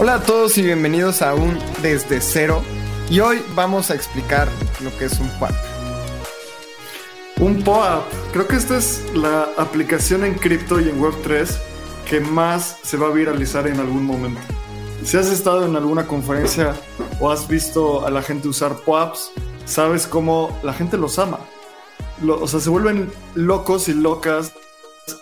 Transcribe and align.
Hola 0.00 0.14
a 0.14 0.22
todos 0.22 0.56
y 0.58 0.62
bienvenidos 0.62 1.22
a 1.22 1.34
un 1.34 1.58
Desde 1.82 2.20
Cero. 2.20 2.62
Y 3.10 3.18
hoy 3.18 3.42
vamos 3.56 3.90
a 3.90 3.96
explicar 3.96 4.48
lo 4.78 4.96
que 4.96 5.06
es 5.06 5.18
un 5.18 5.28
POAP. 5.40 5.50
Un 7.40 7.64
POAP, 7.64 8.04
creo 8.32 8.46
que 8.46 8.54
esta 8.54 8.76
es 8.76 9.02
la 9.14 9.48
aplicación 9.58 10.24
en 10.24 10.34
cripto 10.34 10.78
y 10.78 10.88
en 10.88 11.00
Web3 11.02 11.48
que 12.08 12.20
más 12.20 12.78
se 12.84 12.96
va 12.96 13.08
a 13.08 13.10
viralizar 13.10 13.66
en 13.66 13.80
algún 13.80 14.04
momento. 14.04 14.40
Si 15.02 15.16
has 15.16 15.32
estado 15.32 15.66
en 15.66 15.74
alguna 15.74 16.06
conferencia 16.06 16.76
o 17.18 17.32
has 17.32 17.48
visto 17.48 18.06
a 18.06 18.10
la 18.10 18.22
gente 18.22 18.46
usar 18.46 18.76
POAPs, 18.76 19.32
sabes 19.64 20.06
cómo 20.06 20.56
la 20.62 20.74
gente 20.74 20.96
los 20.96 21.18
ama. 21.18 21.40
o 22.24 22.46
sea, 22.46 22.60
se 22.60 22.70
vuelven 22.70 23.10
locos 23.34 23.88
y 23.88 23.94
locas 23.94 24.52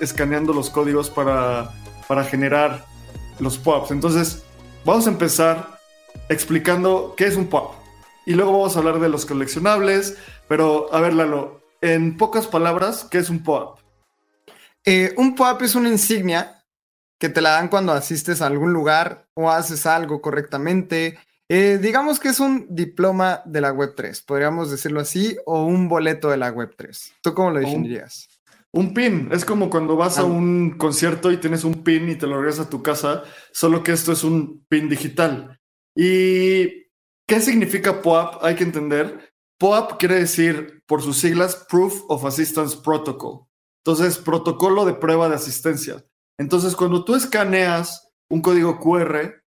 escaneando 0.00 0.52
los 0.52 0.68
códigos 0.68 1.08
para, 1.08 1.70
para 2.06 2.24
generar 2.24 2.84
los 3.38 3.56
POAPs. 3.56 3.90
Entonces, 3.90 4.42
vamos 4.86 5.06
a 5.08 5.10
empezar 5.10 5.80
explicando 6.28 7.14
qué 7.16 7.27
es 7.27 7.36
un 7.36 7.48
POAP. 7.48 7.74
Y 8.24 8.34
luego 8.34 8.52
vamos 8.52 8.77
a 8.77 8.78
hablar 8.78 9.00
de 9.00 9.08
los 9.08 9.27
coleccionables. 9.27 10.16
Pero, 10.48 10.92
a 10.94 11.00
ver, 11.00 11.12
Lalo, 11.12 11.60
en 11.80 12.16
pocas 12.16 12.46
palabras, 12.46 13.06
¿qué 13.10 13.18
es 13.18 13.28
un 13.28 13.42
POAP? 13.42 13.80
Eh, 14.84 15.12
un 15.16 15.34
POAP 15.34 15.62
es 15.62 15.74
una 15.74 15.88
insignia 15.88 16.64
que 17.18 17.28
te 17.28 17.41
la 17.41 17.50
dan 17.50 17.68
cuando 17.68 17.92
asistes 17.92 18.41
a 18.41 18.46
algún 18.46 18.72
lugar 18.72 19.27
o 19.34 19.50
haces 19.50 19.86
algo 19.86 20.22
correctamente. 20.22 21.18
Eh, 21.48 21.78
digamos 21.82 22.20
que 22.20 22.28
es 22.28 22.38
un 22.38 22.66
diploma 22.70 23.42
de 23.44 23.60
la 23.60 23.72
Web3, 23.72 24.24
podríamos 24.24 24.70
decirlo 24.70 25.00
así, 25.00 25.36
o 25.46 25.64
un 25.64 25.88
boleto 25.88 26.28
de 26.30 26.36
la 26.36 26.52
Web3. 26.52 27.12
¿Tú 27.22 27.34
cómo 27.34 27.50
lo 27.50 27.60
definirías? 27.60 28.28
Un, 28.76 28.92
pin, 28.92 29.28
es 29.32 29.44
como 29.44 29.70
cuando 29.70 29.96
vas 29.96 30.18
a 30.18 30.22
ah. 30.22 30.24
un 30.24 30.76
concierto 30.76 31.32
y 31.32 31.38
tienes 31.38 31.64
un 31.64 31.82
pin 31.82 32.08
y 32.10 32.16
te 32.16 32.27
lo 32.27 32.36
regresas 32.36 32.66
a 32.66 32.70
tu 32.70 32.83
casa, 32.83 33.24
solo 33.52 33.83
que 33.83 33.92
esto 33.92 34.12
es 34.12 34.22
un 34.22 34.66
pin 34.68 34.88
digital. 34.88 35.58
¿Y 35.96 36.84
qué 37.27 37.41
significa 37.41 38.02
POAP? 38.02 38.44
Hay 38.44 38.55
que 38.55 38.64
entender. 38.64 39.33
POAP 39.58 39.98
quiere 39.98 40.16
decir, 40.16 40.83
por 40.86 41.02
sus 41.02 41.18
siglas, 41.18 41.66
Proof 41.68 42.02
of 42.08 42.27
Assistance 42.27 42.77
Protocol. 42.84 43.46
Entonces, 43.84 44.18
protocolo 44.18 44.84
de 44.84 44.94
prueba 44.94 45.28
de 45.28 45.36
asistencia. 45.36 46.05
Entonces, 46.38 46.77
cuando 46.77 47.05
tú 47.05 47.14
escaneas 47.14 48.12
un 48.28 48.42
código 48.42 48.78
QR, 48.78 49.42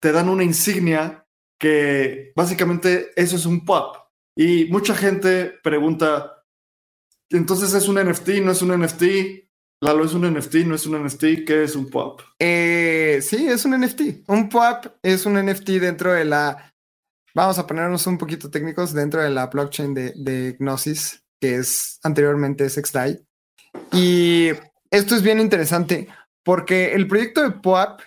te 0.00 0.12
dan 0.12 0.28
una 0.28 0.44
insignia 0.44 1.26
que 1.60 2.32
básicamente 2.34 3.10
eso 3.16 3.36
es 3.36 3.46
un 3.46 3.64
POP. 3.64 3.96
Y 4.36 4.66
mucha 4.66 4.94
gente 4.94 5.54
pregunta, 5.62 6.35
entonces 7.30 7.72
es 7.74 7.88
un 7.88 7.96
NFT, 7.96 8.28
no 8.42 8.52
es 8.52 8.62
un 8.62 8.80
NFT, 8.80 9.02
Lalo 9.82 10.04
es 10.04 10.14
un 10.14 10.32
NFT, 10.32 10.54
no 10.66 10.74
es 10.74 10.86
un 10.86 11.04
NFT, 11.04 11.44
¿qué 11.46 11.64
es 11.64 11.76
un 11.76 11.90
POP? 11.90 12.22
Eh, 12.38 13.20
sí, 13.22 13.46
es 13.46 13.64
un 13.64 13.78
NFT. 13.78 14.28
Un 14.28 14.48
POP 14.48 14.86
es 15.02 15.26
un 15.26 15.34
NFT 15.34 15.68
dentro 15.80 16.12
de 16.12 16.24
la, 16.24 16.72
vamos 17.34 17.58
a 17.58 17.66
ponernos 17.66 18.06
un 18.06 18.16
poquito 18.16 18.50
técnicos, 18.50 18.94
dentro 18.94 19.22
de 19.22 19.30
la 19.30 19.46
blockchain 19.46 19.92
de, 19.92 20.12
de 20.16 20.56
Gnosis, 20.58 21.22
que 21.40 21.56
es 21.56 21.98
anteriormente 22.02 22.68
SexDAI. 22.70 23.20
Y 23.92 24.50
esto 24.90 25.14
es 25.14 25.22
bien 25.22 25.40
interesante 25.40 26.08
porque 26.44 26.94
el 26.94 27.06
proyecto 27.08 27.42
de 27.42 27.50
POAP 27.50 28.00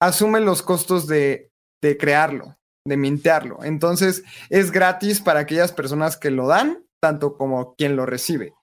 asume 0.00 0.40
los 0.40 0.62
costos 0.62 1.06
de, 1.06 1.52
crearlo, 1.98 2.56
de 2.86 2.96
mintearlo. 2.96 3.62
Entonces 3.62 4.24
es 4.48 4.70
gratis 4.70 5.20
para 5.20 5.40
aquellas 5.40 5.72
personas 5.72 6.16
que 6.16 6.30
lo 6.30 6.48
dan, 6.48 6.84
tanto 7.00 7.36
como 7.36 7.74
quien 7.74 7.96
lo 7.96 8.06
recibe. 8.06 8.54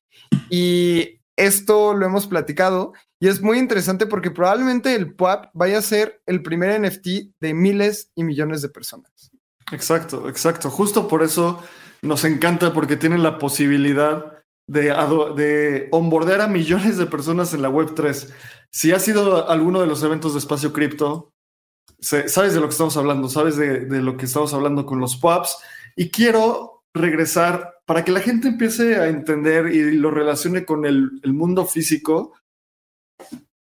Y 0.50 1.20
esto 1.36 1.94
lo 1.94 2.06
hemos 2.06 2.28
platicado 2.28 2.94
y 3.20 3.28
es 3.28 3.42
muy 3.42 3.60
interesante 3.60 4.06
porque 4.06 4.32
probablemente 4.32 4.96
el 4.96 5.16
POAP 5.16 5.48
vaya 5.54 5.80
a 5.80 5.84
ser 5.84 6.22
el 6.26 6.42
primer 6.42 6.80
NFT 6.82 7.08
de 7.40 7.54
miles 7.54 8.12
y 8.16 8.24
millones 8.24 8.62
de 8.62 8.70
personas. 8.70 9.32
Exacto, 9.72 10.30
exacto. 10.30 10.70
Justo 10.70 11.08
por 11.08 11.24
eso 11.24 11.62
nos 12.02 12.24
encanta 12.24 12.74
porque 12.74 12.96
tiene 12.96 13.18
la 13.18 13.38
posibilidad 13.38 14.38
de, 14.68 14.94
de 15.36 15.90
a 15.92 16.48
millones 16.48 16.98
de 16.98 17.06
personas 17.06 17.54
en 17.54 17.62
la 17.62 17.70
web 17.70 17.94
3. 17.96 18.34
Si 18.72 18.92
has 18.92 19.04
sido 19.04 19.50
alguno 19.50 19.82
de 19.82 19.88
los 19.88 20.04
eventos 20.04 20.34
de 20.34 20.40
espacio 20.40 20.74
cripto, 20.74 21.34
sabes 22.00 22.54
de 22.54 22.60
lo 22.60 22.68
que 22.68 22.72
estamos 22.72 22.98
hablando, 22.98 23.30
sabes 23.30 23.58
de, 23.58 23.86
lo 24.02 24.18
que 24.18 24.26
estamos 24.26 24.54
hablando 24.54 24.86
con 24.86 25.00
los 25.00 25.16
POAPs. 25.18 25.58
Y 25.96 26.10
quiero 26.10 26.77
regresar 26.98 27.82
para 27.86 28.04
que 28.04 28.12
la 28.12 28.20
gente 28.20 28.50
empiece 28.50 28.98
a 28.98 29.08
entender 29.08 29.68
y 29.68 29.92
lo 29.92 30.12
relacione 30.12 30.66
con 30.66 30.86
el, 30.86 31.22
mundo 31.26 31.66
físico. 31.66 32.34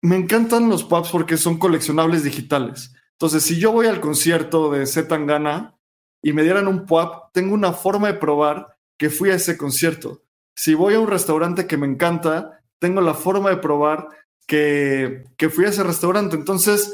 Me 0.01 0.15
encantan 0.15 0.69
los 0.69 0.83
POAPs 0.83 1.11
porque 1.11 1.37
son 1.37 1.57
coleccionables 1.57 2.23
digitales. 2.23 2.93
Entonces, 3.13 3.43
si 3.43 3.59
yo 3.59 3.71
voy 3.71 3.87
al 3.87 4.01
concierto 4.01 4.71
de 4.71 4.85
Zetangana 4.85 5.77
y 6.21 6.33
me 6.33 6.43
dieran 6.43 6.67
un 6.67 6.85
POAP, 6.85 7.31
tengo 7.33 7.53
una 7.53 7.73
forma 7.73 8.07
de 8.07 8.19
probar 8.19 8.77
que 8.97 9.09
fui 9.09 9.29
a 9.29 9.35
ese 9.35 9.57
concierto. 9.57 10.23
Si 10.55 10.73
voy 10.73 10.95
a 10.95 10.99
un 10.99 11.07
restaurante 11.07 11.67
que 11.67 11.77
me 11.77 11.87
encanta, 11.87 12.61
tengo 12.79 13.01
la 13.01 13.13
forma 13.13 13.49
de 13.49 13.57
probar 13.57 14.07
que, 14.45 15.25
fui 15.51 15.65
a 15.65 15.69
ese 15.69 15.83
restaurante. 15.83 16.35
Entonces, 16.35 16.93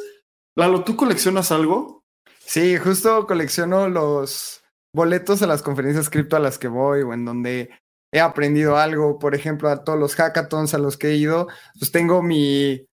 Lalo, 0.55 0.83
¿tú 0.83 0.95
coleccionas 0.95 1.51
algo? 1.51 2.03
Sí, 2.39 2.77
justo 2.77 3.25
colecciono 3.25 3.89
los 3.89 4.64
boletos 4.95 5.41
a 5.41 5.47
las 5.47 5.61
conferencias 5.61 6.09
cripto 6.09 6.35
a 6.35 6.39
las 6.39 6.57
que 6.57 6.67
voy 6.67 7.01
o 7.01 7.13
en 7.13 7.25
donde 7.25 7.69
he 8.11 8.19
aprendido 8.19 8.77
algo. 8.77 9.19
Por 9.19 9.35
ejemplo, 9.35 9.69
a 9.69 9.83
todos 9.83 9.99
los 9.99 10.15
hackathons 10.15 10.73
a 10.73 10.79
los 10.79 10.97
que 10.97 11.09
he 11.09 11.15
ido, 11.15 11.47
pues 11.77 11.91
tengo 11.91 12.23
mi, 12.23 12.87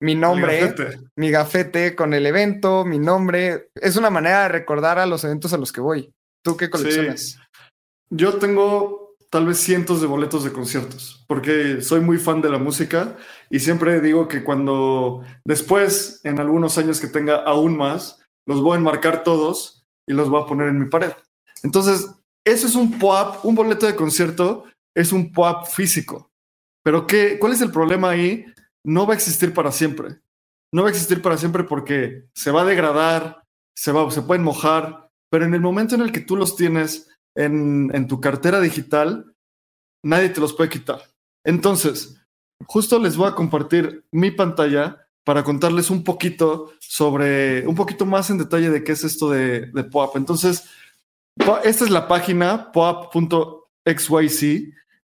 mi 0.00 0.14
nombre, 0.14 0.74
mi 1.16 1.30
gafete. 1.30 1.96
con 1.96 2.14
el 2.14 2.26
evento, 2.26 2.84
mi 2.84 2.98
nombre. 2.98 3.70
Es 3.74 3.96
una 3.96 4.10
manera 4.10 4.42
de 4.44 4.50
recordar 4.50 4.98
a 4.98 5.06
los 5.06 5.24
eventos 5.24 5.52
a 5.52 5.58
los 5.58 5.72
que 5.72 5.80
voy. 5.80 6.12
¿Tú 6.44 6.56
qué 6.56 6.70
coleccionas? 6.70 7.38
Yo 8.10 8.34
tengo 8.38 9.16
tal 9.30 9.46
vez 9.46 9.58
cientos 9.58 10.00
de 10.00 10.06
boletos 10.06 10.44
de 10.44 10.52
conciertos, 10.52 11.24
porque 11.26 11.82
soy 11.82 12.00
muy 12.00 12.18
fan 12.18 12.40
de 12.40 12.48
la 12.48 12.58
música 12.58 13.16
y 13.50 13.60
siempre 13.60 14.00
digo 14.00 14.28
que 14.28 14.42
cuando 14.42 15.22
después, 15.44 16.20
en 16.24 16.38
algunos 16.38 16.78
años 16.78 17.00
que 17.00 17.08
tenga 17.08 17.36
aún 17.36 17.76
más, 17.76 18.20
los 18.46 18.62
voy 18.62 18.74
a 18.74 18.78
enmarcar 18.78 19.24
todos 19.24 19.77
y 20.08 20.12
los 20.12 20.28
voy 20.28 20.42
a 20.42 20.46
poner 20.46 20.68
en 20.68 20.80
mi 20.80 20.86
pared. 20.86 21.12
Entonces, 21.62 22.10
eso 22.44 22.66
es 22.66 22.74
un 22.74 22.98
POAP, 22.98 23.44
un 23.44 23.54
boleto 23.54 23.86
de 23.86 23.94
concierto 23.94 24.64
es 24.94 25.12
un 25.12 25.32
POAP 25.32 25.66
físico. 25.66 26.30
Pero 26.82 27.06
¿qué, 27.06 27.38
¿cuál 27.38 27.52
es 27.52 27.60
el 27.60 27.70
problema 27.70 28.10
ahí? 28.10 28.46
No 28.84 29.06
va 29.06 29.12
a 29.12 29.16
existir 29.16 29.52
para 29.52 29.70
siempre. 29.70 30.20
No 30.72 30.82
va 30.82 30.88
a 30.88 30.90
existir 30.90 31.22
para 31.22 31.36
siempre 31.36 31.64
porque 31.64 32.24
se 32.34 32.50
va 32.50 32.62
a 32.62 32.64
degradar, 32.64 33.44
se, 33.76 33.92
va, 33.92 34.10
se 34.10 34.22
pueden 34.22 34.42
mojar, 34.42 35.10
pero 35.30 35.44
en 35.44 35.54
el 35.54 35.60
momento 35.60 35.94
en 35.94 36.00
el 36.00 36.12
que 36.12 36.20
tú 36.20 36.36
los 36.36 36.56
tienes 36.56 37.08
en, 37.36 38.08
tu 38.08 38.20
cartera 38.20 38.60
digital, 38.60 39.34
nadie 40.02 40.30
te 40.30 40.40
los 40.40 40.52
puede 40.52 40.70
quitar. 40.70 41.00
Entonces, 41.44 42.20
justo 42.66 42.98
les 42.98 43.16
voy 43.16 43.28
a 43.28 43.34
compartir 43.34 44.04
mi 44.10 44.30
pantalla 44.30 45.07
para 45.28 45.44
contarles 45.44 45.90
un 45.90 46.02
poquito 46.04 46.72
sobre, 46.80 47.66
un 47.66 47.74
poquito 47.74 48.06
más 48.06 48.30
en 48.30 48.38
detalle 48.38 48.70
de 48.70 48.82
qué 48.82 48.92
es 48.92 49.04
esto 49.04 49.28
de, 49.28 49.66
de 49.66 49.84
POAP. 49.84 50.16
Entonces, 50.16 50.64
esta 51.64 51.84
es 51.84 51.90
la 51.90 52.08
página 52.08 52.72
poap.xyz 52.72 54.42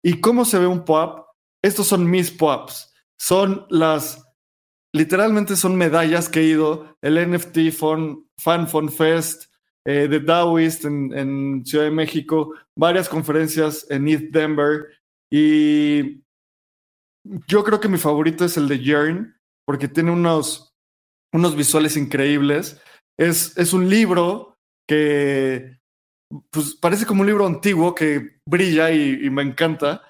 y 0.01 0.21
cómo 0.21 0.45
se 0.45 0.59
ve 0.59 0.65
un 0.65 0.85
POAP. 0.85 1.27
Estos 1.61 1.87
son 1.87 2.09
mis 2.09 2.31
POAPs. 2.31 2.93
Son 3.19 3.65
las, 3.69 4.25
literalmente 4.93 5.57
son 5.57 5.75
medallas 5.75 6.29
que 6.29 6.39
he 6.39 6.45
ido, 6.45 6.95
el 7.01 7.15
NFT 7.29 7.71
Fan 7.77 8.69
Fun 8.69 8.89
Fest, 8.89 9.51
eh, 9.85 10.07
de 10.07 10.21
Daoist 10.21 10.85
en, 10.85 11.65
Ciudad 11.65 11.83
de 11.83 11.91
México, 11.91 12.53
varias 12.77 13.09
conferencias 13.09 13.85
en 13.89 14.07
East 14.07 14.27
Denver 14.31 14.85
y 15.29 16.23
yo 17.45 17.65
creo 17.65 17.81
que 17.81 17.89
mi 17.89 17.97
favorito 17.97 18.45
es 18.45 18.55
el 18.55 18.69
de 18.69 18.79
Jern 18.79 19.42
porque 19.65 19.87
tiene 19.87 20.11
unos, 20.11 20.73
unos 21.33 21.55
visuales 21.55 21.97
increíbles. 21.97 22.81
Es, 23.19 23.57
es 23.57 23.73
un 23.73 23.89
libro 23.89 24.55
que 24.87 25.79
pues, 26.51 26.75
parece 26.75 27.05
como 27.05 27.21
un 27.21 27.27
libro 27.27 27.45
antiguo 27.45 27.93
que 27.93 28.39
brilla 28.47 28.91
y, 28.91 29.29
me 29.29 29.41
encanta. 29.41 30.01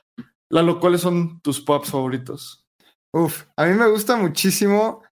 Lalo, 0.52 0.80
¿cuáles 0.80 1.02
son 1.02 1.42
tus 1.42 1.62
pops 1.62 1.92
favoritos? 1.92 2.66
Uf, 3.14 3.46
a 3.58 3.66
mí 3.66 3.74
me 3.74 3.90
gusta 3.90 4.16
muchísimo 4.16 5.04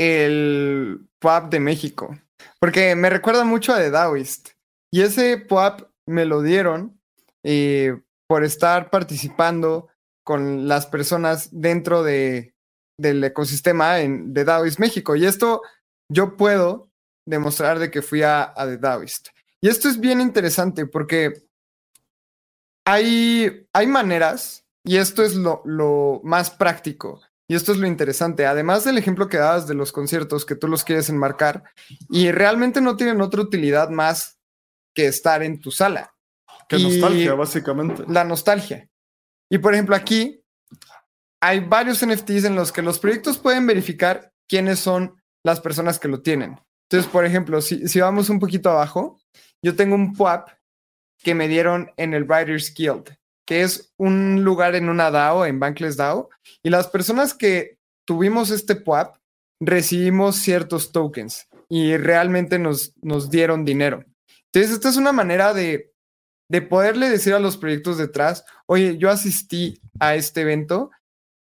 el 0.00 1.08
pop 1.20 1.44
de 1.50 1.60
México. 1.60 2.16
Porque 2.60 2.94
me 2.94 3.10
recuerda 3.10 3.44
mucho 3.44 3.72
a 3.72 3.78
The 3.78 3.90
Daoist. 3.90 4.50
Y 4.92 5.02
ese 5.02 5.38
POAP 5.38 5.82
me 6.06 6.24
lo 6.24 6.42
dieron 6.42 7.00
eh, 7.44 8.00
por 8.28 8.44
estar 8.44 8.90
participando 8.90 9.88
con 10.24 10.68
las 10.68 10.86
personas 10.86 11.48
dentro 11.52 12.02
de, 12.02 12.54
del 12.98 13.22
ecosistema 13.24 14.00
en, 14.00 14.34
de 14.34 14.44
Daoist 14.44 14.78
México. 14.78 15.16
Y 15.16 15.24
esto 15.24 15.62
yo 16.10 16.36
puedo 16.36 16.90
demostrar 17.26 17.78
de 17.78 17.90
que 17.90 18.02
fui 18.02 18.22
a, 18.22 18.52
The 18.56 18.78
Daoist. 18.78 19.28
Y 19.60 19.68
esto 19.68 19.88
es 19.88 19.98
bien 19.98 20.20
interesante 20.20 20.86
porque 20.86 21.32
hay, 22.86 23.66
hay 23.72 23.86
maneras, 23.86 24.64
y 24.84 24.96
esto 24.96 25.22
es 25.22 25.34
lo, 25.34 25.62
lo 25.64 26.20
más 26.24 26.50
práctico, 26.50 27.20
y 27.50 27.54
esto 27.54 27.72
es 27.72 27.78
lo 27.78 27.86
interesante, 27.86 28.46
además 28.46 28.84
del 28.84 28.98
ejemplo 28.98 29.28
que 29.28 29.38
dabas 29.38 29.66
de 29.66 29.74
los 29.74 29.90
conciertos 29.90 30.44
que 30.44 30.54
tú 30.54 30.68
los 30.68 30.84
quieres 30.84 31.08
enmarcar 31.08 31.64
y 32.10 32.30
realmente 32.30 32.80
no 32.80 32.96
tienen 32.96 33.22
otra 33.22 33.40
utilidad 33.40 33.88
más 33.88 34.38
que 34.94 35.06
estar 35.06 35.42
en 35.42 35.58
tu 35.58 35.70
sala. 35.70 36.14
Que 36.68 36.78
nostalgia, 36.78 37.32
básicamente. 37.32 38.04
La 38.06 38.24
nostalgia. 38.24 38.86
Y 39.50 39.58
por 39.58 39.72
ejemplo, 39.72 39.96
aquí 39.96 40.42
hay 41.40 41.60
varios 41.60 42.04
NFTs 42.04 42.44
en 42.44 42.56
los 42.56 42.72
que 42.72 42.82
los 42.82 42.98
proyectos 42.98 43.38
pueden 43.38 43.66
verificar 43.66 44.32
quiénes 44.48 44.78
son 44.78 45.20
las 45.44 45.60
personas 45.60 45.98
que 45.98 46.08
lo 46.08 46.20
tienen. 46.22 46.60
Entonces, 46.90 47.10
por 47.10 47.24
ejemplo, 47.24 47.60
si, 47.60 47.86
si 47.88 48.00
vamos 48.00 48.30
un 48.30 48.38
poquito 48.38 48.70
abajo, 48.70 49.20
yo 49.62 49.76
tengo 49.76 49.94
un 49.94 50.14
PUAP 50.14 50.48
que 51.22 51.34
me 51.34 51.48
dieron 51.48 51.90
en 51.96 52.14
el 52.14 52.24
Writers 52.24 52.72
Guild 52.74 53.18
que 53.48 53.62
es 53.62 53.94
un 53.96 54.44
lugar 54.44 54.74
en 54.74 54.90
una 54.90 55.10
DAO, 55.10 55.46
en 55.46 55.58
Bankless 55.58 55.96
DAO, 55.96 56.28
y 56.62 56.68
las 56.68 56.88
personas 56.88 57.32
que 57.32 57.78
tuvimos 58.06 58.50
este 58.50 58.76
PUAP 58.76 59.16
recibimos 59.58 60.36
ciertos 60.36 60.92
tokens 60.92 61.48
y 61.66 61.96
realmente 61.96 62.58
nos, 62.58 62.92
nos 63.00 63.30
dieron 63.30 63.64
dinero. 63.64 64.04
Entonces, 64.52 64.72
esta 64.72 64.90
es 64.90 64.98
una 64.98 65.12
manera 65.12 65.54
de, 65.54 65.94
de 66.50 66.60
poderle 66.60 67.08
decir 67.08 67.32
a 67.32 67.38
los 67.38 67.56
proyectos 67.56 67.96
detrás, 67.96 68.44
oye, 68.66 68.98
yo 68.98 69.08
asistí 69.08 69.80
a 69.98 70.14
este 70.14 70.42
evento 70.42 70.90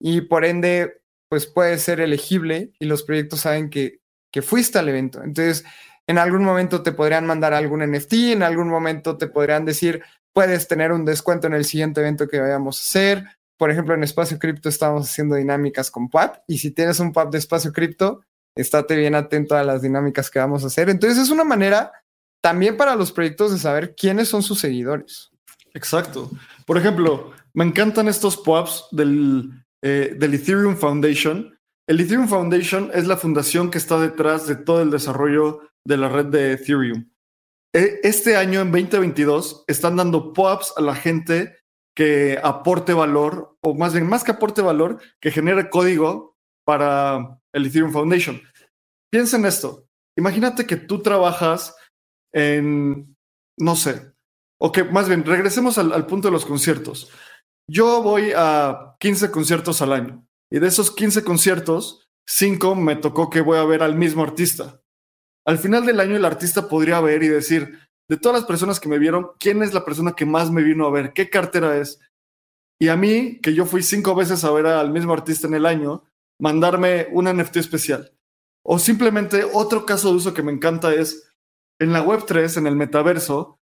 y 0.01 0.23
por 0.23 0.45
ende, 0.45 1.01
pues 1.29 1.47
puede 1.47 1.79
ser 1.79 2.01
elegible 2.01 2.73
y 2.79 2.87
los 2.87 3.03
proyectos 3.03 3.41
saben 3.41 3.71
que, 3.71 4.01
que 4.33 4.43
fuiste 4.43 4.79
al 4.79 4.89
evento. 4.89 5.23
Entonces, 5.23 5.65
en 6.07 6.19
algún 6.19 6.43
momento 6.45 6.83
te 6.83 6.93
podrían 6.93 7.27
mandar 7.27 7.53
algún 7.53 7.81
NFT, 7.81 8.13
en 8.33 8.43
algún 8.43 8.69
momento 8.69 9.19
te 9.19 9.27
podrían 9.27 9.65
decir, 9.65 10.03
puedes 10.33 10.67
tener 10.69 10.93
un 10.93 11.05
descuento 11.05 11.47
en 11.47 11.55
el 11.55 11.65
siguiente 11.65 12.01
evento 12.01 12.29
que 12.29 12.41
vayamos 12.41 12.79
a 12.79 12.83
hacer. 12.83 13.25
Por 13.59 13.71
ejemplo, 13.71 13.95
en 13.95 14.05
Espacio 14.05 14.39
Cripto 14.39 14.69
estamos 14.69 15.11
haciendo 15.11 15.35
dinámicas 15.35 15.91
con 15.91 16.09
PAP 16.09 16.37
y 16.47 16.59
si 16.59 16.71
tienes 16.71 17.01
un 17.01 17.13
PAP 17.13 17.31
de 17.33 17.39
Espacio 17.39 17.73
Cripto, 17.73 18.23
estate 18.55 18.97
bien 18.97 19.15
atento 19.15 19.57
a 19.57 19.65
las 19.65 19.83
dinámicas 19.83 20.31
que 20.31 20.39
vamos 20.39 20.65
a 20.65 20.69
hacer. 20.69 20.89
Entonces 20.89 21.19
es 21.19 21.31
una 21.31 21.45
manera 21.45 21.93
también 22.41 22.77
para 22.77 22.97
los 22.97 23.13
proyectos 23.13 23.53
de 23.53 23.59
saber 23.59 23.95
quiénes 23.95 24.29
son 24.29 24.43
sus 24.43 24.61
seguidores. 24.61 25.31
Exacto. 25.75 26.31
Por 26.67 26.79
ejemplo, 26.79 27.33
me 27.53 27.65
encantan 27.65 28.09
estos 28.09 28.37
POAPs 28.37 28.87
del, 28.93 29.51
eh, 29.83 30.15
del 30.17 30.35
Ethereum 30.35 30.77
Foundation. 30.77 31.57
El 31.87 32.01
Ethereum 32.01 32.29
Foundation 32.29 32.91
es 32.93 33.07
la 33.07 33.17
fundación 33.17 33.71
que 33.71 33.79
está 33.79 33.99
detrás 34.01 34.47
de 34.47 34.57
todo 34.57 34.83
el 34.83 34.91
desarrollo 34.91 35.61
de 35.85 35.97
la 35.97 36.09
red 36.09 36.27
de 36.27 36.53
Ethereum. 36.53 37.11
E, 37.73 38.01
este 38.03 38.37
año, 38.37 38.61
en 38.61 38.73
2022, 38.73 39.65
están 39.67 39.97
dando 39.97 40.33
POAPs 40.33 40.75
a 40.77 40.81
la 40.81 40.95
gente 40.95 41.57
que 41.95 42.39
aporte 42.43 42.93
valor, 42.93 43.57
o 43.61 43.75
más 43.75 43.93
bien, 43.93 44.07
más 44.07 44.25
que 44.25 44.33
aporte 44.33 44.63
valor, 44.63 45.01
que 45.21 45.31
genere 45.31 45.71
código 45.71 46.37
para 46.65 47.41
el 47.53 47.67
Ethereum 47.67 47.93
Foundation. 47.93 48.41
Piensa 49.11 49.37
en 49.37 49.47
esto. 49.47 49.87
Imagínate 50.17 50.67
que 50.67 50.77
tú 50.77 51.01
trabajas 51.01 51.75
en, 52.33 53.17
no 53.57 53.77
sé, 53.77 54.13
o 54.61 54.73
que 54.73 54.85
más 54.85 55.09
bien, 55.09 55.25
regresemos 55.25 55.79
al 55.79 56.07
punto 56.07 56.29
de 56.29 56.33
los 56.33 56.45
conciertos. 56.45 57.11
Yo 57.69 58.03
voy 58.03 58.33
a 58.35 58.97
15 58.99 59.31
conciertos 59.31 59.83
al 59.83 59.93
año 59.93 60.27
y 60.51 60.59
de 60.59 60.67
esos 60.67 60.91
15 60.91 61.23
conciertos, 61.23 62.09
5 62.27 62.75
me 62.75 62.97
tocó 62.97 63.31
que 63.31 63.43
voy 63.43 63.59
a 63.59 63.65
ver 63.65 63.83
al 63.83 63.95
mismo 63.95 64.23
artista 64.23 64.81
al 65.49 65.57
final 65.57 65.87
del 65.87 65.99
año 65.99 66.15
el 66.15 66.27
artista 66.27 66.69
podría 66.69 67.01
ver 67.01 67.23
y 67.23 67.29
decir, 67.29 67.79
de 68.07 68.19
todas 68.19 68.41
las 68.41 68.47
personas 68.47 68.79
que 68.81 68.91
me 68.91 68.99
vieron, 68.99 69.31
¿quién 69.41 69.63
es 69.63 69.73
la 69.73 69.83
persona 69.83 70.13
que 70.13 70.27
más 70.27 70.51
me 70.51 70.63
vino 70.63 70.87
a 70.87 70.91
ver? 70.91 71.15
¿Qué 71.15 71.31
cartera 71.31 71.79
es? 71.79 71.99
Y 72.79 72.89
a 72.89 72.97
mí, 72.97 73.41
que 73.41 73.55
yo 73.55 73.65
fui 73.65 73.83
cinco 73.83 74.15
veces 74.15 74.45
a 74.45 74.51
ver 74.51 74.67
al 74.67 74.93
mismo 74.93 75.15
artista 75.15 75.47
en 75.47 75.55
el 75.55 75.65
año, 75.65 76.05
mandarme 76.39 77.09
un 77.13 77.35
NFT 77.35 77.57
especial. 77.57 78.13
O 78.63 78.79
simplemente 78.79 79.43
otro 79.55 79.87
caso 79.87 80.11
de 80.11 80.17
uso 80.17 80.35
que 80.35 80.43
me 80.43 80.53
encanta 80.53 80.93
es 80.93 81.33
en 81.81 81.95
la 81.95 82.05
Web3, 82.05 82.59
en 82.59 82.67
el 82.67 82.77
metaverso, 82.77 83.59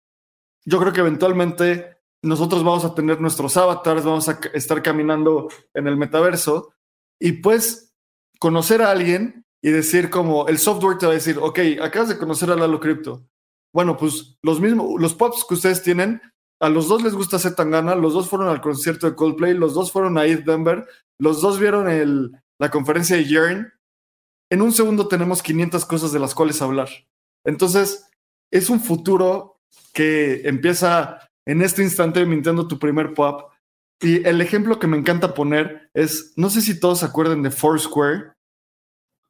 yo 0.63 0.79
creo 0.79 0.93
que 0.93 1.01
eventualmente 1.01 1.97
nosotros 2.23 2.63
vamos 2.63 2.85
a 2.85 2.95
tener 2.95 3.21
nuestros 3.21 3.55
avatars, 3.57 4.05
vamos 4.05 4.29
a 4.29 4.39
estar 4.53 4.81
caminando 4.81 5.49
en 5.73 5.87
el 5.87 5.97
metaverso 5.97 6.73
y 7.19 7.33
pues 7.33 7.93
conocer 8.39 8.81
a 8.81 8.91
alguien 8.91 9.45
y 9.61 9.69
decir 9.69 10.09
como 10.09 10.47
el 10.47 10.57
software 10.57 10.97
te 10.97 11.05
va 11.05 11.11
a 11.11 11.15
decir, 11.15 11.37
ok, 11.39 11.59
acabas 11.81 12.09
de 12.09 12.17
conocer 12.17 12.49
a 12.49 12.55
Lalo 12.55 12.79
Crypto. 12.79 13.27
Bueno, 13.73 13.97
pues 13.97 14.37
los 14.41 14.59
mismos, 14.59 14.99
los 14.99 15.13
pops 15.13 15.45
que 15.47 15.55
ustedes 15.55 15.83
tienen, 15.83 16.21
a 16.61 16.69
los 16.69 16.87
dos 16.87 17.03
les 17.03 17.13
gusta 17.13 17.37
Tangana, 17.55 17.95
los 17.95 18.13
dos 18.13 18.29
fueron 18.29 18.47
al 18.47 18.61
concierto 18.61 19.09
de 19.09 19.15
Coldplay, 19.15 19.53
los 19.53 19.73
dos 19.73 19.91
fueron 19.91 20.17
a 20.17 20.25
East 20.25 20.43
Denver, 20.43 20.87
los 21.19 21.41
dos 21.41 21.59
vieron 21.59 21.89
el, 21.89 22.31
la 22.57 22.71
conferencia 22.71 23.17
de 23.17 23.25
Yearn. 23.25 23.73
En 24.49 24.61
un 24.61 24.71
segundo 24.71 25.07
tenemos 25.07 25.41
500 25.43 25.85
cosas 25.85 26.13
de 26.13 26.19
las 26.19 26.33
cuales 26.33 26.61
hablar. 26.61 26.89
Entonces, 27.45 28.09
es 28.51 28.69
un 28.69 28.79
futuro 28.79 29.59
que 29.93 30.47
empieza 30.47 31.19
en 31.45 31.61
este 31.61 31.83
instante 31.83 32.25
mintiendo 32.25 32.67
tu 32.67 32.79
primer 32.79 33.13
pop. 33.13 33.51
Y 34.01 34.25
el 34.27 34.41
ejemplo 34.41 34.79
que 34.79 34.87
me 34.87 34.97
encanta 34.97 35.33
poner 35.33 35.89
es, 35.93 36.33
no 36.35 36.49
sé 36.49 36.61
si 36.61 36.79
todos 36.79 36.99
se 36.99 37.05
acuerdan 37.05 37.41
de 37.43 37.51
Foursquare, 37.51 38.33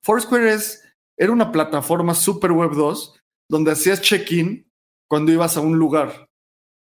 Foursquare 0.04 0.54
es, 0.54 0.84
era 1.18 1.32
una 1.32 1.52
plataforma 1.52 2.14
super 2.14 2.52
web 2.52 2.72
2 2.72 3.20
donde 3.50 3.72
hacías 3.72 4.02
check-in 4.02 4.70
cuando 5.10 5.32
ibas 5.32 5.58
a 5.58 5.62
un 5.62 5.78
lugar. 5.78 6.30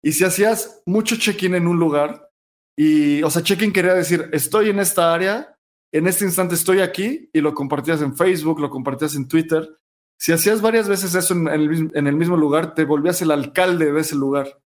Y 0.03 0.11
si 0.11 0.23
hacías 0.23 0.81
mucho 0.85 1.15
check-in 1.15 1.55
en 1.55 1.67
un 1.67 1.79
lugar, 1.79 2.29
y, 2.77 3.23
o 3.23 3.29
sea, 3.29 3.41
check-in 3.41 3.71
quería 3.71 3.93
decir, 3.93 4.29
estoy 4.33 4.69
en 4.69 4.79
esta 4.79 5.13
área, 5.13 5.57
en 5.93 6.07
este 6.07 6.25
instante 6.25 6.55
estoy 6.55 6.81
aquí, 6.81 7.29
y 7.33 7.39
lo 7.39 7.53
compartías 7.53 8.01
en 8.01 8.15
Facebook, 8.15 8.59
lo 8.59 8.69
compartías 8.69 9.15
en 9.15 9.27
Twitter. 9.27 9.77
Si 10.19 10.31
hacías 10.31 10.61
varias 10.61 10.89
veces 10.89 11.15
eso 11.15 11.33
en 11.33 11.47
el, 11.47 11.91
en 11.93 12.07
el 12.07 12.15
mismo 12.15 12.35
lugar, 12.35 12.73
te 12.73 12.83
volvías 12.83 13.21
el 13.21 13.31
alcalde 13.31 13.91
de 13.91 14.01
ese 14.01 14.15
lugar. 14.15 14.59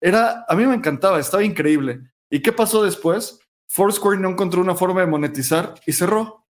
Era, 0.00 0.44
a 0.48 0.54
mí 0.54 0.66
me 0.66 0.74
encantaba, 0.74 1.18
estaba 1.18 1.44
increíble. 1.44 2.00
¿Y 2.30 2.40
qué 2.40 2.52
pasó 2.52 2.82
después? 2.82 3.40
Foursquare 3.68 4.18
no 4.18 4.30
encontró 4.30 4.60
una 4.60 4.74
forma 4.74 5.00
de 5.00 5.06
monetizar 5.06 5.74
y 5.86 5.92
cerró. 5.92 6.46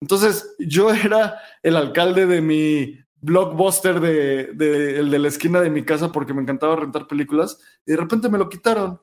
Entonces, 0.00 0.54
yo 0.58 0.90
era 0.94 1.40
el 1.62 1.76
alcalde 1.76 2.26
de 2.26 2.40
mi 2.40 2.98
blockbuster 3.20 4.00
de, 4.00 4.52
de, 4.52 5.00
el 5.00 5.10
de 5.10 5.18
la 5.18 5.28
esquina 5.28 5.60
de 5.60 5.70
mi 5.70 5.84
casa 5.84 6.12
porque 6.12 6.34
me 6.34 6.42
encantaba 6.42 6.76
rentar 6.76 7.06
películas 7.06 7.58
y 7.84 7.92
de 7.92 7.96
repente 7.96 8.28
me 8.28 8.38
lo 8.38 8.48
quitaron. 8.48 9.00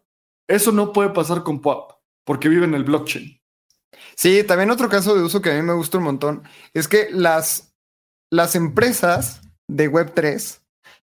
Eso 0.47 0.71
no 0.71 0.93
puede 0.93 1.09
pasar 1.09 1.43
con 1.43 1.61
POP 1.61 1.93
porque 2.25 2.49
vive 2.49 2.65
en 2.65 2.73
el 2.73 2.83
blockchain. 2.83 3.39
Sí, 4.15 4.44
también 4.44 4.71
otro 4.71 4.89
caso 4.89 5.15
de 5.15 5.23
uso 5.23 5.42
que 5.42 5.51
a 5.51 5.56
mí 5.56 5.61
me 5.61 5.73
gusta 5.73 5.97
un 5.97 6.03
montón 6.03 6.44
es 6.73 6.87
que 6.87 7.09
las, 7.11 7.73
las 8.31 8.56
empresas 8.56 9.42
de 9.68 9.92
Web3 9.92 10.61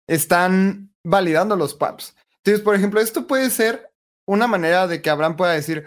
están 0.07 0.93
validando 1.03 1.55
los 1.55 1.73
PAPs. 1.73 2.15
Entonces, 2.45 2.63
por 2.63 2.75
ejemplo, 2.75 3.01
esto 3.01 3.25
puede 3.25 3.49
ser 3.49 3.91
una 4.27 4.45
manera 4.45 4.85
de 4.85 5.01
que 5.01 5.09
Abraham 5.09 5.35
pueda 5.35 5.53
decir, 5.53 5.83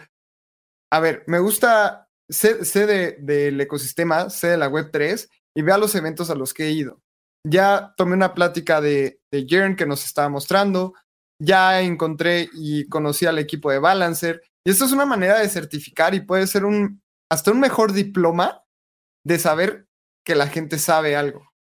a 0.91 0.99
ver, 0.99 1.23
me 1.29 1.39
gusta 1.39 2.09
sé, 2.29 3.17
del 3.21 3.61
ecosistema, 3.61 4.29
sé 4.29 4.49
de 4.49 4.57
la 4.57 4.69
Web3 4.69 5.29
y 5.57 5.63
vea 5.63 5.79
los 5.79 5.95
eventos 5.95 6.31
a 6.31 6.35
los 6.35 6.53
que 6.53 6.65
he 6.65 6.71
ido. 6.73 7.01
Ya 7.47 7.95
tomé 7.97 8.15
una 8.15 8.35
plática 8.35 8.81
de, 8.81 9.21
de 9.31 9.47
Jern 9.49 9.77
que 9.77 9.87
nos 9.87 10.05
estaba 10.05 10.29
mostrando, 10.29 10.95
ya 11.41 11.81
encontré 11.81 12.49
y 12.53 12.89
conocí 12.89 13.27
al 13.27 13.39
equipo 13.39 13.71
de 13.71 13.79
Balancer. 13.79 14.43
Y 14.67 14.71
esto 14.71 14.85
es 14.85 14.91
una 14.91 15.07
manera 15.07 15.39
de 15.39 15.49
certificar 15.49 16.15
y 16.15 16.21
puede 16.21 16.49
ser 16.49 16.65
un 16.65 17.01
hasta 17.31 17.53
un 17.53 17.61
mejor 17.61 17.93
diploma 17.93 18.65
de 19.25 19.39
saber 19.39 19.87
que 20.25 20.35
la 20.35 20.49
gente 20.49 20.79
sabe 20.79 21.15
algo. 21.15 21.53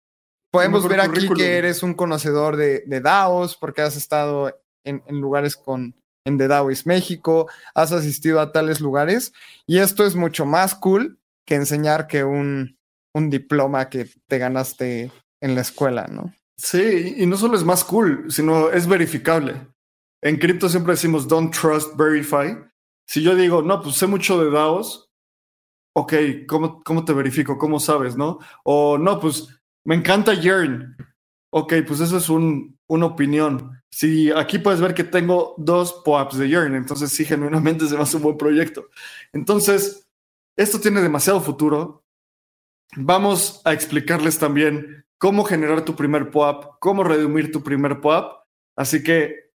Podemos 0.50 0.88
ver 0.88 1.00
aquí 1.00 1.28
que 1.34 1.58
eres 1.58 1.82
un 1.82 1.94
conocedor 1.94 2.56
de, 2.56 2.82
de 2.86 3.00
DAOs 3.00 3.54
porque 3.56 3.82
has 3.82 3.96
estado 3.96 4.58
en, 4.88 5.20
lugares 5.20 5.56
con, 5.56 5.94
en 6.24 6.38
The 6.38 6.48
DAOIS 6.48 6.86
México, 6.86 7.48
has 7.74 7.92
asistido 7.92 8.40
a 8.40 8.52
tales 8.52 8.80
lugares 8.80 9.32
y 9.66 9.78
esto 9.78 10.04
es 10.06 10.14
mucho 10.14 10.46
más 10.46 10.74
cool 10.74 11.18
que 11.44 11.54
enseñar 11.54 12.06
que 12.06 12.24
un, 12.24 12.78
un 13.14 13.30
diploma 13.30 13.88
que 13.88 14.08
te 14.26 14.38
ganaste 14.38 15.10
en 15.40 15.54
la 15.54 15.60
escuela, 15.60 16.06
¿no? 16.06 16.34
Sí, 16.56 17.14
y 17.16 17.26
no 17.26 17.36
solo 17.36 17.56
es 17.56 17.64
más 17.64 17.84
cool, 17.84 18.26
sino 18.30 18.70
es 18.70 18.86
verificable. 18.86 19.68
En 20.20 20.36
cripto 20.36 20.68
siempre 20.68 20.94
decimos 20.94 21.28
don't 21.28 21.54
trust, 21.54 21.96
verify. 21.96 22.58
Si 23.06 23.22
yo 23.22 23.36
digo, 23.36 23.62
no, 23.62 23.80
pues 23.80 23.96
sé 23.96 24.06
mucho 24.06 24.42
de 24.42 24.50
DAOs, 24.50 25.08
ok, 25.94 26.14
¿cómo, 26.48 26.82
cómo 26.82 27.04
te 27.04 27.12
verifico? 27.12 27.56
¿Cómo 27.58 27.78
sabes, 27.78 28.16
no? 28.16 28.38
O 28.64 28.98
no, 28.98 29.20
pues 29.20 29.48
me 29.84 29.94
encanta 29.94 30.34
Yearn. 30.34 30.96
Ok, 31.50 31.74
pues 31.86 32.00
eso 32.00 32.16
es 32.16 32.28
un, 32.28 32.78
una 32.86 33.06
opinión. 33.06 33.82
Si 33.90 34.30
aquí 34.30 34.58
puedes 34.58 34.80
ver 34.80 34.94
que 34.94 35.04
tengo 35.04 35.54
dos 35.56 36.02
POAPs 36.04 36.38
de 36.38 36.48
Yearn, 36.48 36.74
entonces 36.74 37.10
sí, 37.10 37.24
genuinamente 37.24 37.86
se 37.86 37.96
me 37.96 38.02
hace 38.02 38.16
un 38.16 38.22
buen 38.22 38.36
proyecto. 38.36 38.88
Entonces, 39.32 40.08
esto 40.56 40.80
tiene 40.80 41.00
demasiado 41.00 41.40
futuro. 41.40 42.04
Vamos 42.96 43.62
a 43.64 43.72
explicarles 43.72 44.38
también 44.38 45.04
cómo 45.18 45.44
generar 45.44 45.84
tu 45.84 45.96
primer 45.96 46.30
POAP, 46.30 46.78
cómo 46.80 47.04
redimir 47.04 47.50
tu 47.50 47.62
primer 47.62 48.00
POAP. 48.00 48.44
Así 48.76 49.02
que 49.02 49.52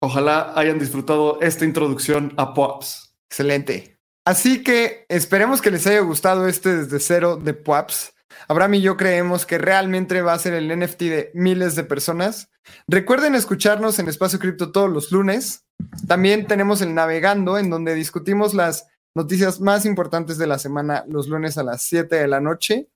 ojalá 0.00 0.52
hayan 0.54 0.78
disfrutado 0.78 1.40
esta 1.40 1.64
introducción 1.64 2.34
a 2.36 2.54
POAPs. 2.54 3.16
Excelente. 3.30 3.98
Así 4.28 4.62
que 4.62 5.06
esperemos 5.08 5.62
que 5.62 5.70
les 5.70 5.86
haya 5.86 6.00
gustado 6.00 6.48
este 6.48 6.76
desde 6.76 7.00
cero 7.00 7.36
de 7.36 7.54
Puaps. 7.54 8.12
Abraham 8.46 8.74
y 8.74 8.80
yo 8.80 8.96
creemos 8.96 9.46
que 9.46 9.58
realmente 9.58 10.22
va 10.22 10.34
a 10.34 10.38
ser 10.38 10.54
el 10.54 10.68
NFT 10.78 11.00
de 11.00 11.30
miles 11.34 11.74
de 11.74 11.84
personas. 11.84 12.50
Recuerden 12.86 13.34
escucharnos 13.34 13.98
en 13.98 14.08
Espacio 14.08 14.38
Cripto 14.38 14.70
todos 14.70 14.90
los 14.90 15.10
lunes. 15.10 15.64
También 16.06 16.46
tenemos 16.46 16.80
el 16.82 16.94
Navegando, 16.94 17.58
en 17.58 17.70
donde 17.70 17.94
discutimos 17.94 18.54
las 18.54 18.86
noticias 19.14 19.60
más 19.60 19.84
importantes 19.84 20.38
de 20.38 20.46
la 20.46 20.58
semana 20.58 21.04
los 21.08 21.28
lunes 21.28 21.58
a 21.58 21.64
las 21.64 21.82
7 21.82 22.14
de 22.14 22.28
la 22.28 22.40
noche 22.40 22.88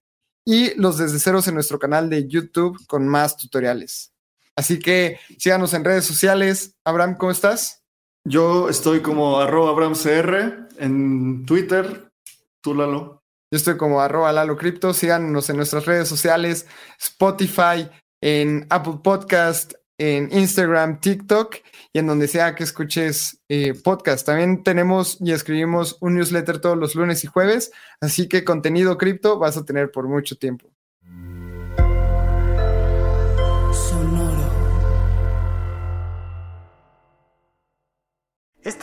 y 0.45 0.75
los 0.75 0.99
desde 0.99 1.19
ceros 1.19 1.49
en 1.49 1.55
nuestro 1.55 1.79
canal 1.79 2.11
de 2.11 2.29
YouTube 2.29 2.79
con 2.87 3.09
más 3.09 3.37
tutoriales. 3.37 4.13
Así 4.55 4.79
que 4.79 5.19
síganos 5.39 5.73
en 5.75 5.85
redes 5.85 6.05
sociales. 6.05 6.77
Abraham, 6.85 7.17
¿cómo 7.17 7.33
estás? 7.33 7.83
Yo 8.25 8.69
estoy 8.69 9.01
como 9.01 9.41
arroba 9.41 9.71
AbrahamCR 9.71 10.69
en 10.79 11.45
Twitter. 11.47 12.13
Tú, 12.61 12.75
Lalo. 12.75 13.22
Yo 13.53 13.59
estoy 13.59 13.77
como 13.77 14.01
arroba 14.01 14.33
Lalo 14.33 14.57
Crypto. 14.57 14.95
Síganos 14.95 15.51
en 15.51 15.59
nuestras 15.59 15.85
redes 15.85 16.09
sociales, 16.09 16.67
Spotify, 16.99 17.87
en 18.23 18.67
Apple 18.71 19.01
Podcast, 19.05 19.75
en 19.99 20.33
Instagram, 20.33 21.01
TikTok 21.01 21.57
y 21.93 21.99
en 21.99 22.07
donde 22.07 22.29
sea 22.29 22.55
que 22.55 22.65
escuches 22.65 23.43
eh, 23.51 23.75
podcast. 23.75 24.25
También 24.25 24.65
tenemos 24.65 25.19
y 25.21 25.33
escribimos 25.33 25.99
un 26.01 26.15
newsletter 26.15 26.61
todos 26.63 26.79
los 26.79 26.95
lunes 26.95 27.25
y 27.25 27.27
jueves, 27.27 27.73
así 28.01 28.27
que 28.27 28.43
contenido 28.43 28.97
cripto 28.97 29.39
vas 29.39 29.59
a 29.59 29.67
tener 29.67 29.91
por 29.91 30.09
mucho 30.09 30.37
tiempo. 30.37 30.72